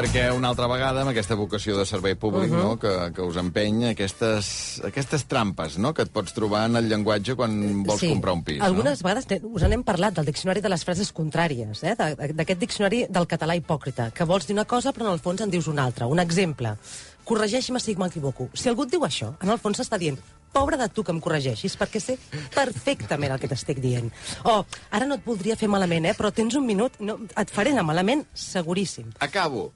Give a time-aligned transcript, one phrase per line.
[0.00, 2.62] perquè una altra vegada, amb aquesta vocació de servei públic, uh -huh.
[2.62, 6.88] no?, que, que us empeny aquestes, aquestes trampes, no?, que et pots trobar en el
[6.88, 9.08] llenguatge quan vols comprar un pis, Algunes no?
[9.08, 11.94] vegades us n'hem parlat, del diccionari de les frases contràries, eh?
[12.34, 15.50] d'aquest diccionari del català hipòcrita, que vols dir una cosa però en el fons en
[15.50, 16.06] dius una altra.
[16.06, 16.76] Un exemple,
[17.24, 18.48] corregeix-me si m'equivoco.
[18.54, 20.18] Si algú et diu això, en el fons s'està dient
[20.52, 22.16] pobre de tu que em corregeixis, perquè sé
[22.54, 24.10] perfectament el que t'estic dient.
[24.44, 27.70] O, ara no et voldria fer malament, eh, però tens un minut, no, et faré
[27.70, 29.12] anar malament, seguríssim.
[29.20, 29.70] Acabo.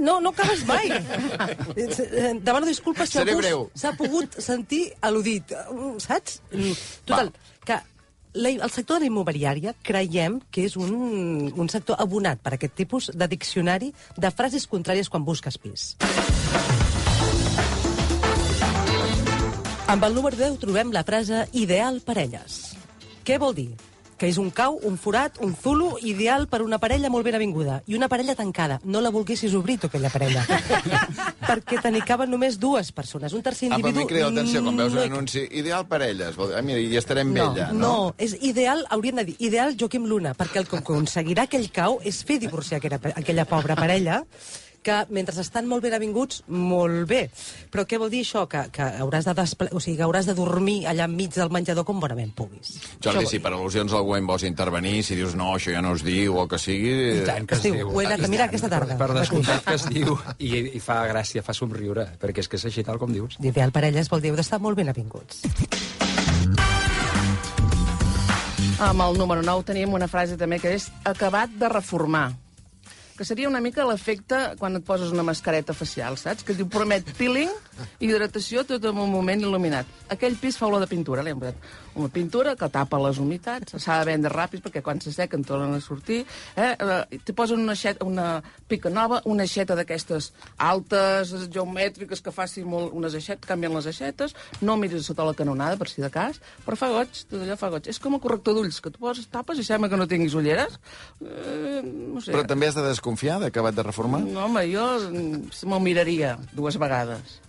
[0.00, 0.88] No, no acabes mai.
[2.46, 5.52] Demano disculpes si Seré algú s'ha pogut sentir al·ludit.
[6.00, 6.40] Saps?
[6.52, 6.72] Mm,
[7.04, 7.58] Total, Va.
[7.68, 7.76] que
[8.40, 12.74] la, el sector de la immobiliària creiem que és un, un sector abonat per aquest
[12.74, 15.92] tipus de diccionari de frases contràries quan busques pis.
[19.92, 22.62] Amb el número 10 trobem la frase ideal parelles.
[23.28, 23.70] Què vol dir?
[24.22, 27.80] Que és un cau, un forat, un zulo, ideal per una parella molt ben avinguda.
[27.90, 28.76] I una parella tancada.
[28.86, 30.44] No la volguessis obrir, tu, aquella parella.
[31.48, 33.34] Perquè te n'hi caben només dues persones.
[33.34, 34.04] Un tercer Ah, però a individu...
[34.04, 35.42] mi crida l'atenció quan veus no un hi anunci.
[35.58, 36.36] Ideal parelles.
[36.38, 39.74] Vol dir, Ah, mira, i estarem No, vella, no, és ideal, hauríem de dir, ideal
[39.74, 44.22] Joaquim Luna, perquè el que aconseguirà aquell cau és fer divorciar aquella, aquella pobra parella
[44.82, 47.22] que mentre estan molt ben avinguts, molt bé.
[47.72, 48.44] Però què vol dir això?
[48.50, 49.68] Que, que hauràs de, despla...
[49.72, 52.74] o sigui, que hauràs de dormir allà enmig del menjador com bonament puguis.
[52.98, 55.94] Jordi, Això si per al·lusions algú en vols intervenir, si dius no, això ja no
[55.96, 56.94] es diu, o que sigui...
[57.22, 58.98] I tant que Es es, diu, ho he anat a mirar aquesta tarda.
[59.00, 62.68] Per descomptat que es diu, i, i fa gràcia, fa somriure, perquè és que és
[62.70, 63.38] així tal com dius.
[63.38, 63.52] dir.
[63.54, 65.44] Ideal parelles vol dir d'estar molt ben avinguts.
[68.82, 72.32] Amb el número 9 tenim una frase també que és acabat de reformar
[73.22, 76.42] que seria una mica l'efecte quan et poses una mascareta facial, saps?
[76.42, 77.52] Que diu promet peeling,
[78.02, 79.86] hidratació, tot en un moment il·luminat.
[80.10, 83.98] Aquell pis fa olor de pintura, l'hem posat una pintura que tapa les humitats, s'ha
[84.00, 86.22] de vendre ràpid perquè quan s'assequen tornen a sortir.
[86.56, 86.72] Eh?
[86.72, 92.64] Eh, Te posen una, aixeta, una pica nova, una aixeta d'aquestes altes, geomètriques, que faci
[92.64, 96.40] molt unes aixetes, canvien les aixetes, no miris sota la canonada, per si de cas,
[96.66, 97.90] però fa goig, tot allò fa goig.
[97.92, 100.78] És com el corrector d'ulls, que tu poses tapes i sembla que no tinguis ulleres.
[101.20, 102.32] Eh, no sé.
[102.32, 104.22] Però també has de desconfiar d'acabat de reformar?
[104.24, 104.84] No, home, jo
[105.68, 107.40] me'l miraria dues vegades.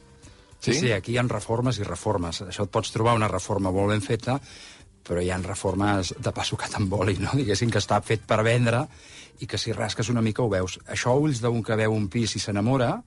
[0.59, 0.73] Sí?
[0.73, 2.41] sí, aquí hi ha reformes i reformes.
[2.47, 4.39] Això et pots trobar una reforma molt ben feta,
[5.03, 7.31] però hi ha reformes de pa sucat amb oli, no?
[7.35, 8.85] diguéssim, que està fet per vendre
[9.39, 10.79] i que si rasques una mica ho veus.
[10.87, 13.01] Això a ulls d'un que veu un pis i s'enamora,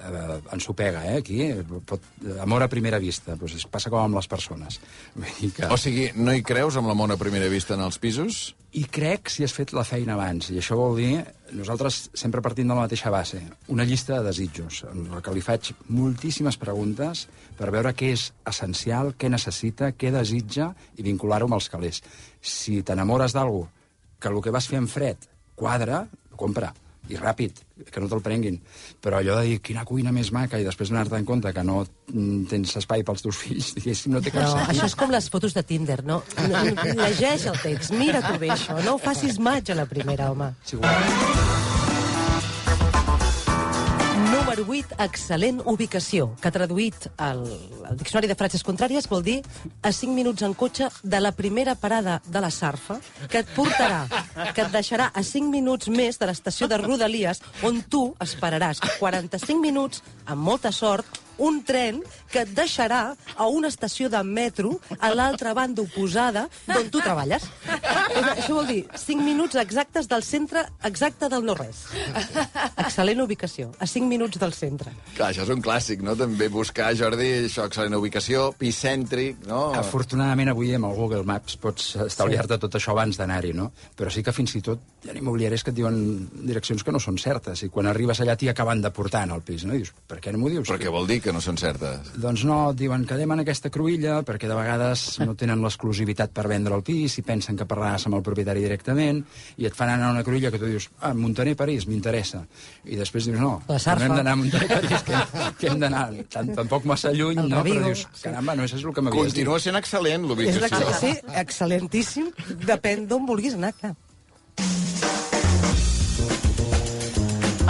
[0.00, 1.50] eh, ens ho pega, eh, aquí.
[1.86, 2.04] Pot,
[2.42, 4.80] amor a primera vista, doncs es passa com amb les persones.
[5.18, 5.68] Vull dir que...
[5.70, 8.40] O sigui, no hi creus amb la mona a primera vista en els pisos?
[8.76, 10.50] I crec si has fet la feina abans.
[10.52, 11.24] I això vol dir,
[11.58, 13.42] nosaltres sempre partim de la mateixa base,
[13.74, 17.26] una llista de desitjos, en la que li faig moltíssimes preguntes
[17.58, 22.04] per veure què és essencial, què necessita, què desitja i vincular-ho amb els calés.
[22.40, 23.66] Si t'enamores d'algú
[24.20, 25.26] que el que vas fer en fred
[25.58, 26.04] quadra,
[26.40, 26.70] compra
[27.08, 27.56] i ràpid,
[27.90, 28.60] que no te'l prenguin.
[29.02, 31.80] Però allò de dir, quina cuina més maca, i després donar-te en compte que no
[32.12, 34.74] mm, tens espai pels teus fills, diguéssim, no té cap No, sentit.
[34.76, 36.20] això és com les fotos de Tinder, no?
[36.48, 36.64] no
[37.02, 38.78] llegeix el text, mira-t'ho bé, això.
[38.84, 40.52] No ho facis maig a la primera, home.
[40.64, 41.49] Sí, igual.
[44.60, 47.38] Número 8, excel·lent ubicació, que traduït al,
[47.88, 49.38] al diccionari de frases contràries vol dir
[49.80, 52.98] a 5 minuts en cotxe de la primera parada de la Sarfa,
[53.32, 54.02] que et portarà,
[54.52, 59.56] que et deixarà a 5 minuts més de l'estació de Rodalies, on tu esperaràs 45
[59.64, 61.08] minuts, amb molta sort,
[61.40, 66.90] un tren que et deixarà a una estació de metro a l'altra banda oposada d'on
[66.92, 67.46] tu treballes.
[68.20, 71.86] Això vol dir 5 minuts exactes del centre exacte del no-res.
[72.76, 74.92] Excel·lent ubicació, a 5 minuts del centre.
[75.16, 76.16] Clar, això és un clàssic, no?
[76.18, 79.70] També buscar, Jordi, això, excel·lent ubicació, pis cèntric, no?
[79.78, 83.70] Afortunadament, avui amb el Google Maps pots estalviar-te tot això abans d'anar-hi, no?
[83.96, 85.96] Però sí que fins i tot hi ha immobiliaris que et diuen
[86.44, 89.44] direccions que no són certes, i quan arribes allà t'hi acaben de portar en el
[89.46, 89.74] pis, no?
[89.74, 90.68] I dius, per què no m'ho dius?
[90.68, 92.12] Però què vol dir que no són certes?
[92.20, 96.46] Doncs no, diuen que anem en aquesta cruïlla perquè de vegades no tenen l'exclusivitat per
[96.50, 99.22] vendre el pis i pensen que parlaràs amb el propietari directament
[99.60, 102.42] i et fan anar a una cruïlla que tu dius ah, Montaner, París, m'interessa.
[102.84, 105.24] I després dius no, no hem d'anar a Montaner, París, que,
[105.60, 107.60] que hem d'anar Tant, tampoc massa lluny, El no?
[107.60, 108.26] Però Revigo, dius, sí.
[108.28, 109.40] caramba, no, això és el que m'havies dit.
[109.40, 110.92] Continua sent excel·lent, És l'ubicació.
[111.00, 111.12] sí,
[111.42, 112.30] excel·lentíssim.
[112.66, 113.94] Depèn d'on vulguis anar, clar.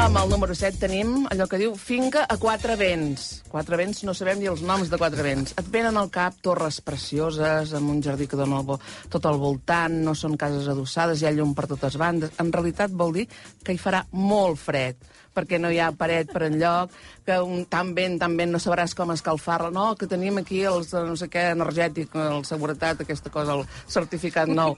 [0.00, 3.42] Amb el número 7 tenim allò que diu finca a quatre vents.
[3.52, 5.52] Quatre vents, no sabem ni els noms de quatre vents.
[5.60, 8.78] Et venen al cap torres precioses, amb un jardí que dona vo
[9.12, 12.32] tot al voltant, no són cases adossades, hi ha llum per totes bandes.
[12.40, 13.26] En realitat vol dir
[13.60, 14.96] que hi farà molt fred.
[15.34, 16.94] Perquè no hi ha paret per enlloc,
[17.26, 20.90] que un tan vent, tan vent, no sabràs com escalfar-la, no, que tenim aquí els,
[20.94, 24.76] de no sé què, energètic, el seguretat, aquesta cosa, el certificat nou.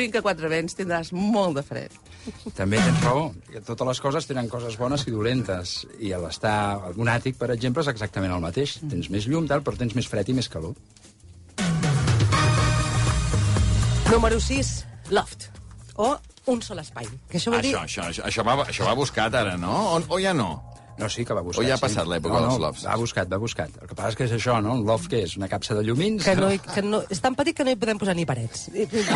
[0.00, 1.96] Finca quatre vents tindràs molt de fred.
[2.56, 3.30] També tens raó.
[3.50, 5.76] que Totes les coses tenen coses bones i dolentes.
[6.00, 8.78] I a l'estar a un àtic, per exemple, és exactament el mateix.
[8.90, 10.76] Tens més llum, tal, però tens més fred i més calor.
[14.12, 14.74] Número 6,
[15.10, 15.50] loft.
[15.96, 16.14] O
[16.52, 17.06] un sol espai.
[17.30, 17.74] Que això vol dir...
[17.74, 19.74] Això, això, això, això, va, això va buscat ara, no?
[19.94, 20.52] O, o ja no?
[20.94, 21.64] No, sí que va buscat.
[21.64, 21.82] O ja ha sí.
[21.82, 22.82] passat l'època no, no, dels lofts?
[22.86, 23.72] Va buscat, va buscat.
[23.82, 24.76] El que passa és que és això, no?
[24.78, 25.32] Un loft què és?
[25.40, 26.22] Una capsa de llumins?
[26.22, 28.68] Que no, hi- que no, és tan petit que no hi podem posar ni parets.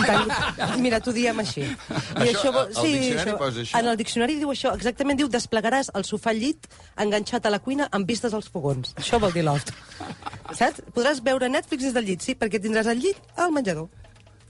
[0.08, 0.32] Tant,
[0.82, 1.62] mira, t'ho diem així.
[1.68, 3.78] I Això, vol- al diccionari posa això?
[3.78, 6.66] En el diccionari diu això, exactament diu desplegaràs el sofà al llit
[6.98, 8.96] enganxat a la cuina amb vistes als fogons.
[8.98, 9.70] Això vol dir loft.
[10.58, 10.82] Saps?
[10.96, 13.86] Podràs veure Netflix des del llit, sí, perquè tindràs el llit al menjador.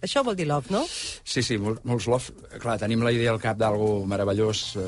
[0.04, 0.84] Això vol dir loft, no?
[0.88, 2.30] Sí, sí, mol, molts lofts.
[2.62, 4.84] Clar, tenim la idea al cap d'algú meravellós eh,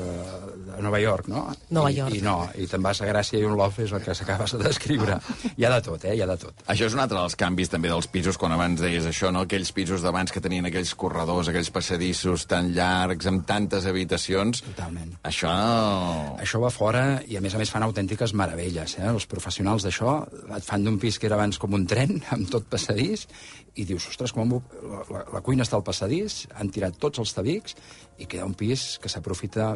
[0.69, 1.43] de Nova York, no?
[1.75, 2.15] Nova I, York.
[2.15, 4.61] I no, i te'n vas a Gràcia i un loft és el que s'acabes de
[4.63, 5.17] descriure.
[5.57, 6.15] Hi ha de tot, eh?
[6.15, 6.63] Hi ha de tot.
[6.71, 9.43] Això és un altre dels canvis també dels pisos, quan abans deies això, no?
[9.47, 14.63] Aquells pisos d'abans que tenien aquells corredors, aquells passadissos tan llargs, amb tantes habitacions.
[14.71, 15.17] Totalment.
[15.27, 15.51] Això...
[16.41, 18.95] Això va fora i, a més a més, fan autèntiques meravelles.
[18.99, 19.07] Eh?
[19.11, 20.21] Els professionals d'això
[20.55, 23.27] et fan d'un pis que era abans com un tren, amb tot passadís,
[23.79, 24.57] i dius, ostres, com
[25.09, 27.75] la, la, cuina està al passadís, han tirat tots els tabics,
[28.21, 29.73] i queda un pis que s'aprofita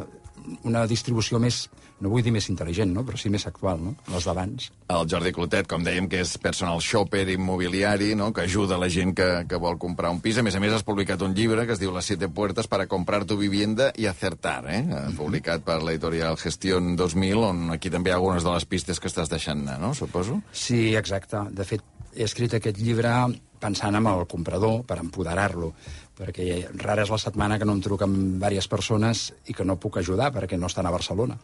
[0.68, 1.66] una distribució més,
[2.02, 3.02] no vull dir més intel·ligent, no?
[3.06, 3.94] però sí més actual, no?
[4.12, 4.68] les d'abans.
[4.92, 8.30] El Jordi Clotet, com dèiem, que és personal shopper immobiliari, no?
[8.36, 10.38] que ajuda la gent que, que vol comprar un pis.
[10.38, 12.86] A més a més, has publicat un llibre que es diu Las siete puertas para
[12.86, 14.84] comprar tu vivienda y acertar, eh?
[15.16, 19.10] publicat per l'editorial Gestión 2000, on aquí també hi ha algunes de les pistes que
[19.10, 19.94] estàs deixant anar, no?
[19.96, 20.42] suposo?
[20.52, 21.40] Sí, exacte.
[21.56, 21.82] De fet,
[22.16, 23.12] he escrit aquest llibre
[23.60, 25.72] pensant en el comprador per empoderar-lo,
[26.16, 30.00] perquè rara és la setmana que no em truquen diverses persones i que no puc
[30.00, 31.36] ajudar perquè no estan a Barcelona.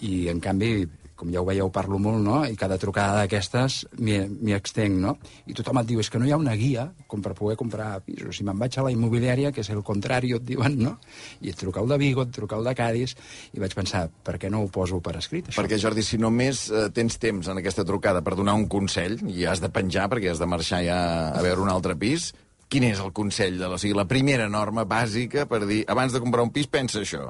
[0.00, 0.72] I, en canvi,
[1.20, 2.38] com ja ho veieu, parlo molt, no?
[2.48, 5.16] I cada trucada d'aquestes m'hi extenc, no?
[5.50, 7.90] I tothom et diu, és que no hi ha una guia com per poder comprar
[8.06, 8.38] pisos.
[8.38, 10.96] Si me'n vaig a la immobiliària, que és el contrari, et diuen, no?
[11.44, 13.16] I et truca el de Vigo, et truca el de Cádiz,
[13.52, 15.60] i vaig pensar, per què no ho poso per escrit, això?
[15.60, 19.44] Perquè, Jordi, si només eh, tens temps en aquesta trucada per donar un consell i
[19.48, 21.00] has de penjar perquè has de marxar ja
[21.34, 22.30] a veure un altre pis,
[22.70, 23.58] quin és el consell?
[23.58, 26.70] De la, o sigui, la primera norma bàsica per dir, abans de comprar un pis,
[26.70, 27.26] pensa això.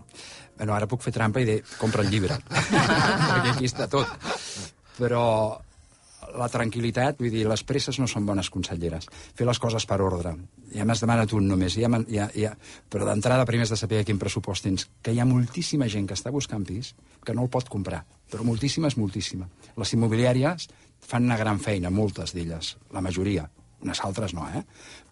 [0.61, 2.37] Bueno, ara puc fer trampa i dir, compra el llibre.
[2.53, 4.11] perquè aquí està tot.
[5.01, 5.25] Però
[6.37, 9.09] la tranquil·litat, vull dir, les presses no són bones conselleres.
[9.37, 10.35] Fer les coses per ordre.
[10.75, 12.53] Ja m'has demanat un només, ja, ja, ja...
[12.93, 14.87] però d'entrada primer has de saber quin pressupost tens.
[15.03, 16.93] Que hi ha moltíssima gent que està buscant pis
[17.25, 19.49] que no el pot comprar, però moltíssima és moltíssima.
[19.81, 20.69] Les immobiliàries
[21.01, 23.49] fan una gran feina, moltes d'elles, la majoria,
[23.85, 24.63] unes altres no, eh?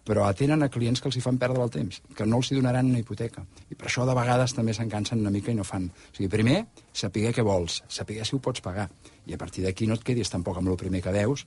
[0.09, 2.57] però atenen a clients que els hi fan perdre el temps, que no els hi
[2.57, 3.43] donaran una hipoteca.
[3.69, 5.85] I per això de vegades també se'n cansen una mica i no fan.
[5.89, 6.63] O sigui, primer,
[6.93, 8.87] saber què vols, saber si ho pots pagar.
[9.29, 11.45] I a partir d'aquí no et quedis tampoc amb el primer que veus,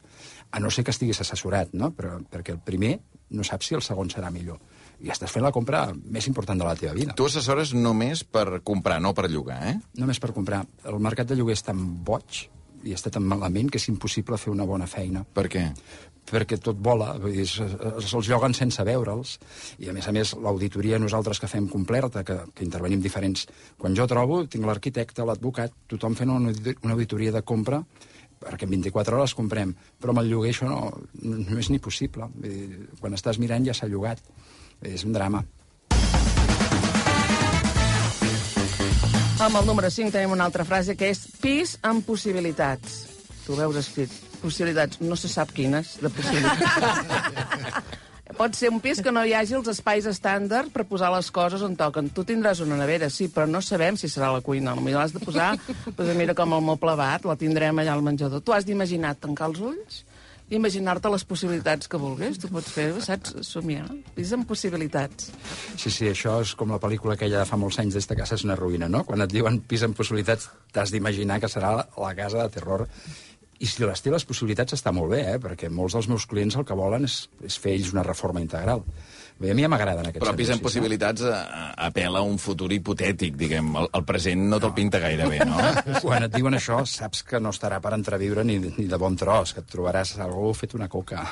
[0.52, 1.90] a no ser que estiguis assessorat, no?
[1.96, 3.00] Però, perquè el primer
[3.32, 4.60] no saps si el segon serà millor.
[5.02, 7.16] I estàs fent la compra més important de la teva vida.
[7.18, 9.78] Tu assessores només per comprar, no per llogar, eh?
[9.98, 10.62] Només per comprar.
[10.86, 12.44] El mercat de lloguer és tan boig
[12.84, 15.69] i està tan malament que és impossible fer una bona feina Per què?
[16.32, 19.34] perquè tot vola, vull dir, se'ls lloguen sense veure'ls,
[19.82, 23.49] i a més a més l'auditoria nosaltres que fem completa, que, que intervenim diferents...
[23.79, 26.55] Quan jo trobo, tinc l'arquitecte, l'advocat, tothom fent una,
[26.87, 27.82] una auditoria de compra,
[28.43, 30.93] perquè en 24 hores comprem, però amb el lloguer això no,
[31.23, 32.31] no és ni possible.
[32.38, 34.23] Vull dir, quan estàs mirant ja s'ha llogat.
[34.83, 35.45] És un drama.
[39.42, 42.92] Amb el número 5 tenim una altra frase que és pis amb possibilitats.
[43.42, 47.80] Tu veus escrit possibilitats, no se sap quines, de possibilitats.
[48.38, 51.64] Pot ser un pis que no hi hagi els espais estàndard per posar les coses
[51.66, 52.12] on toquen.
[52.14, 54.76] Tu tindràs una nevera, sí, però no sabem si serà la cuina.
[54.78, 55.50] Potser l'has de posar,
[55.90, 58.46] doncs mira com el moble bat, la tindrem allà al menjador.
[58.46, 60.04] Tu has d'imaginar tancar els ulls
[60.52, 62.38] imaginar-te les possibilitats que vulguis.
[62.40, 63.87] Tu pots fer, saps, somiar.
[64.16, 65.30] Pis amb possibilitats.
[65.76, 68.47] Sí, sí, això és com la pel·lícula aquella de fa molts anys d'esta casa és
[68.47, 69.04] una ruïna, no?
[69.09, 72.87] Quan et diuen pis amb possibilitats, t'has d'imaginar que serà la casa de terror.
[73.62, 75.40] I si les té les possibilitats està molt bé, eh?
[75.42, 78.83] perquè molts dels meus clients el que volen és, és fer ells una reforma integral.
[79.38, 81.38] Bé, a mi ja m'agrada en aquest Però pis amb sentit, possibilitats eh,
[81.87, 83.71] apel·la a un futur hipotètic, diguem.
[83.81, 85.59] El, el present no te'l pinta gaire bé, no?
[85.62, 86.00] No?
[86.04, 89.54] Quan et diuen això, saps que no estarà per entreviure ni, ni de bon tros,
[89.54, 91.26] que et trobaràs algú fet una coca.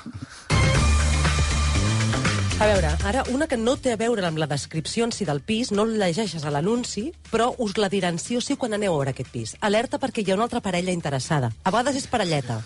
[2.61, 5.39] A veure, ara, una que no té a veure amb la descripció en si del
[5.41, 8.93] pis, no la llegeixes a l'anunci, però us la diran sí o sí quan aneu
[8.93, 9.55] a veure aquest pis.
[9.65, 11.49] Alerta perquè hi ha una altra parella interessada.
[11.65, 12.59] A vegades és parelleta.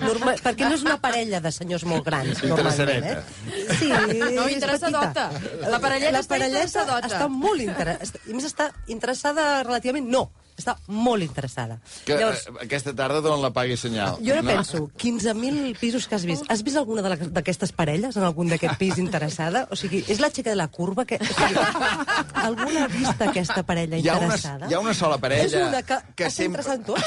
[0.00, 0.32] Norma...
[0.40, 3.18] perquè no és una parella de senyors molt grans, normalment, eh?
[3.76, 5.28] Sí, No, és interessadota.
[5.36, 5.68] petita.
[5.68, 7.12] La parelleta està parelleta interessadota.
[7.12, 8.24] Està molt interessada.
[8.24, 10.08] A més està interessada relativament...
[10.08, 10.30] No,
[10.62, 11.80] està molt interessada.
[12.06, 14.16] Que Llavors, eh, aquesta tarda d'on la pagui senyal.
[14.22, 16.46] jo ara penso, 15.000 pisos que has vist.
[16.48, 19.66] Has vist alguna d'aquestes parelles en algun d'aquest pis interessada?
[19.70, 21.18] O sigui, és la xica de la curva que...
[21.20, 21.58] O sigui,
[22.46, 24.70] alguna ha vist aquesta parella Hi ha, una, interessada?
[24.70, 26.62] hi ha una sola parella És una que, que està sempre...
[26.62, 27.02] interessant tots,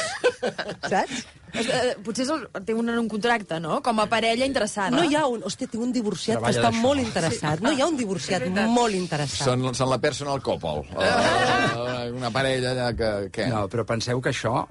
[0.90, 1.26] saps?
[1.56, 3.80] Eh, Potser el, té un, un contracte, no?
[3.86, 4.94] Com a parella interessada.
[4.96, 5.44] No hi ha un...
[5.46, 7.64] Hòstia, tinc un divorciat Treballa que està molt interessat.
[7.66, 9.48] No hi ha un divorciat molt interessat.
[9.52, 10.86] Són, són la personal couple.
[10.96, 13.14] Uh, una parella allà que...
[13.36, 13.48] Què?
[13.52, 14.66] No, però penseu que això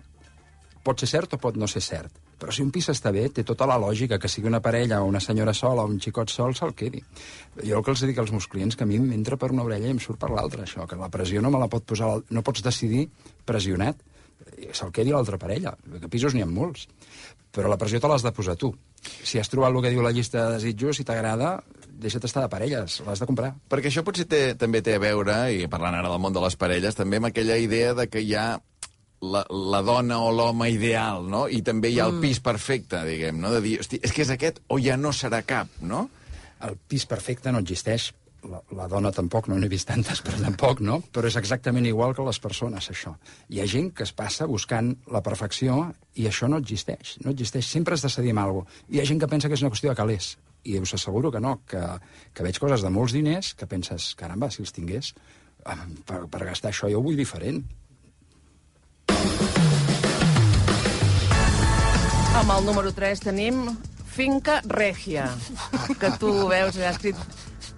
[0.85, 2.21] pot ser cert o pot no ser cert.
[2.39, 5.09] Però si un pis està bé, té tota la lògica que sigui una parella o
[5.09, 7.01] una senyora sola o un xicot sol se'l quedi.
[7.63, 9.89] Jo el que els dic als meus clients que a mi m'entra per una orella
[9.89, 12.11] i em surt per l'altra, això, que la pressió no me la pot posar...
[12.35, 13.07] No pots decidir
[13.49, 14.03] pressionat.
[14.75, 15.75] Se'l quedi l'altra parella.
[16.01, 16.89] Que pisos n'hi ha molts.
[17.55, 18.73] Però la pressió te l'has de posar tu.
[19.23, 22.51] Si has trobat el que diu la llista de desitjos, si t'agrada, deixa't estar de
[22.51, 23.53] parelles, l'has de comprar.
[23.71, 26.57] Perquè això potser té, també té a veure, i parlant ara del món de les
[26.59, 28.49] parelles, també amb aquella idea de que hi ha
[29.23, 31.45] la, la dona o l'home ideal, no?
[31.47, 33.55] I també hi ha el pis perfecte, diguem, no?
[33.55, 36.09] De dir, hosti, és que és aquest o ja no serà cap, no?
[36.69, 38.11] el pis perfecte no existeix.
[38.45, 40.99] La, la dona tampoc, no n'he vist tantes, però tampoc, no?
[41.15, 43.15] Però és exactament igual que les persones, això.
[43.49, 45.79] Hi ha gent que es passa buscant la perfecció
[46.21, 47.17] i això no existeix.
[47.25, 47.71] No existeix.
[47.71, 48.85] Sempre has de cedir amb alguna cosa.
[48.93, 50.35] Hi ha gent que pensa que és una qüestió de calés.
[50.65, 51.81] I us asseguro que no, que,
[52.37, 55.15] que veig coses de molts diners que penses, caramba, si els tingués,
[55.65, 57.65] per, per gastar això jo ho vull diferent.
[62.35, 63.65] Amb el número 3 tenim
[64.15, 65.31] Finca Regia,
[66.01, 67.19] que tu veus allà escrit...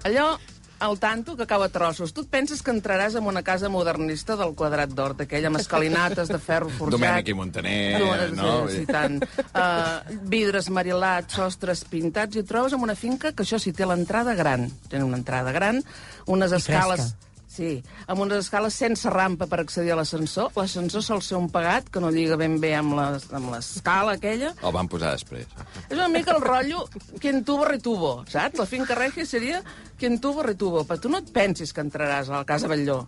[0.07, 0.35] Allò
[0.79, 2.13] al tanto que acaba trossos.
[2.13, 6.29] Tu et penses que entraràs en una casa modernista del quadrat d'or, d'aquella amb escalinates
[6.29, 6.99] de ferro forjat.
[6.99, 8.69] Domènec i Montaner, no?
[8.69, 9.21] Sí, sí, tant.
[9.53, 13.87] Uh, vidres marilats, sostres pintats, i et trobes en una finca que això sí, té
[13.89, 14.69] l'entrada gran.
[14.91, 15.83] Tenen una entrada gran,
[16.27, 17.01] unes I escales...
[17.07, 17.23] fresca.
[17.57, 20.51] Sí, amb unes escales sense rampa per accedir a l'ascensor.
[20.59, 24.51] L'ascensor sol ser un pagat que no lliga ben bé amb les- amb l'escala aquella.
[24.61, 25.47] El van posar després.
[25.89, 26.83] És una mica el rotllo
[27.19, 28.59] quien tuvo retuvo, saps?
[28.61, 29.63] La finca regia seria
[29.99, 30.85] quien tuvo retuvo.
[30.85, 33.03] Però tu no et pensis que entraràs a la casa Batlló.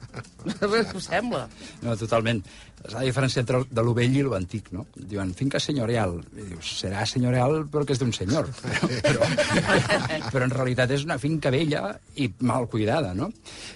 [0.62, 1.46] Ho sembla.
[1.84, 2.42] No, totalment.
[2.78, 4.84] És la diferència entre de lo vell i lo antic, no?
[4.94, 6.18] Diuen, finca senyorial.
[6.38, 8.50] I dius, serà senyorial perquè és d'un senyor.
[9.08, 11.82] Però, però, però en realitat és una finca vella
[12.20, 13.30] i mal cuidada, no?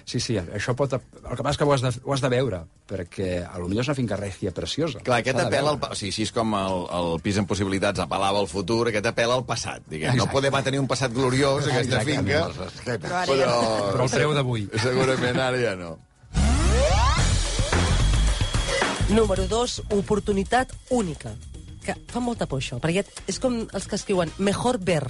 [0.05, 0.95] Sí, sí, això pot...
[0.95, 2.61] El que passa és que ho has de, ho has de veure,
[2.93, 5.01] perquè a lo millor és una finca regia preciosa.
[5.01, 5.81] Clar, aquest apel·la al...
[5.89, 9.39] O sigui, així és com el, el pis en possibilitats apel·lava al futur, aquest apel·la
[9.41, 10.13] al passat, diguem.
[10.13, 10.37] No Exacte.
[10.37, 12.29] podem tenir un passat gloriós, aquesta Exactament.
[12.29, 13.59] finca, Però ara ja-
[13.97, 14.67] Però el preu d'avui.
[14.85, 15.95] Segurament ara ja no.
[19.09, 21.33] Número 2, oportunitat única.
[21.83, 25.03] Que fa molta por, això, perquè és com els que escriuen mejor ver.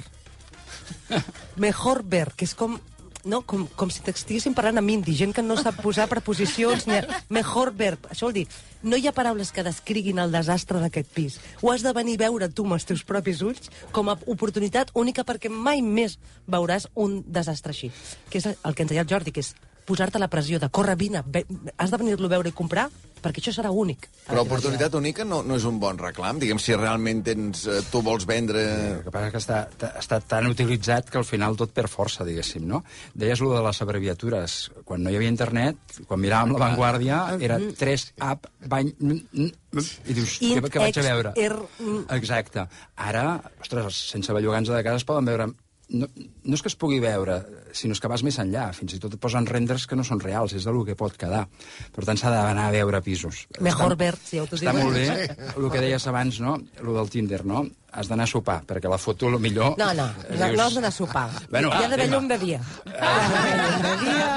[1.55, 2.79] Mejor ver, que és com
[3.25, 3.41] no?
[3.47, 6.87] com, com si t'estiguessin parlant amb indi, gent que no sap posar preposicions.
[6.89, 6.99] Ni...
[7.33, 7.95] Mejor ver.
[8.11, 8.45] Això vol dir,
[8.83, 11.39] no hi ha paraules que descriguin el desastre d'aquest pis.
[11.61, 14.91] Ho has de venir a veure tu amb els teus propis ulls com a oportunitat
[14.99, 17.91] única perquè mai més veuràs un desastre així.
[18.29, 19.53] Que és el que ens deia el Jordi, que és
[19.85, 21.45] posar-te la pressió de córrer, vine, ve,
[21.77, 22.89] has de venir-lo a veure i comprar,
[23.23, 24.09] perquè això serà únic.
[24.27, 26.39] Però oportunitat única no, no és un bon reclam.
[26.41, 28.63] Diguem, si realment tens, eh, tu vols vendre...
[28.97, 29.59] El que passa és que està,
[30.01, 32.83] està tan utilitzat que al final tot per força, diguéssim, no?
[33.15, 34.57] Deies lo de les abreviatures.
[34.87, 38.91] Quan no hi havia internet, quan miràvem La Vanguardia, era 3 app, bany...
[39.73, 41.33] I dius, què, què vaig a veure?
[41.79, 42.05] mm.
[42.19, 42.67] Exacte.
[43.09, 43.27] Ara,
[43.63, 45.53] ostres, sense bellugants de casa es poden veure...
[45.89, 47.41] No, no és que es pugui veure,
[47.75, 48.69] sinó és que vas més enllà.
[48.73, 51.43] Fins i tot et posen renders que no són reals, és del que pot quedar.
[51.93, 53.43] Per tant, s'ha d'anar a veure pisos.
[53.59, 56.55] Mejor Està- ver, si ja ho Està molt bé el que deies abans, no?
[56.79, 57.65] El del Tinder, no?
[57.91, 59.75] Has d'anar a sopar, perquè la foto, lo millor...
[59.77, 61.27] No, no, no, no has d'anar a sopar.
[61.51, 62.61] Bueno, Hi ha d'haver llum de dia.
[62.87, 64.31] Hi ha d'haver llum de dia...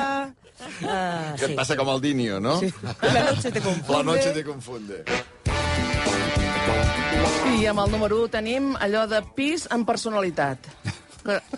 [0.56, 2.58] Uh, Que et passa com el Dinio, no?
[2.60, 2.72] Sí.
[3.02, 3.96] La noche te confunde.
[3.96, 5.04] La noche te confunde.
[7.56, 10.66] I amb el número 1 tenim allò de pis amb personalitat.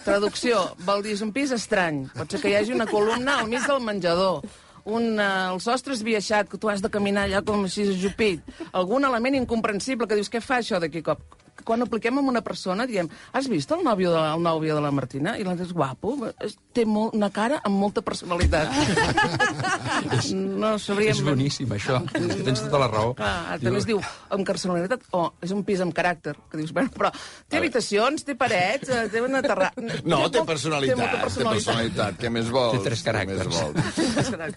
[0.05, 2.05] Traducció, vol dir és un pis estrany.
[2.17, 4.43] Pot ser que hi hagi una columna al mig del menjador,
[4.89, 9.05] un, uh, el sostre esbiaixat, que tu has de caminar allà com així ajupit, algun
[9.09, 11.38] element incomprensible que dius, què fa això d'aquí cop?
[11.69, 14.93] Quan apliquem amb una persona, diem, has vist el nòvio de, el nòvio de la
[14.95, 15.35] Martina?
[15.37, 18.73] I l'altre és guapo, és, té molt, una cara amb molta personalitat.
[20.33, 21.13] no sabríem...
[21.13, 21.99] És boníssim, això.
[22.15, 23.13] Tens tota la raó.
[23.19, 24.01] Clar, també es diu
[24.35, 27.11] amb personalitat, o és un pis amb caràcter, que dius, bueno, però
[27.49, 29.69] té habitacions, té parets, eh, té una terra...
[29.77, 32.19] No, té molt- personalitat, Té molta té personalitat.
[32.23, 32.79] Què més vols?
[32.79, 33.45] Té tres Què caràcters.
[33.45, 33.75] més vols?
[34.17, 34.57] personalitat.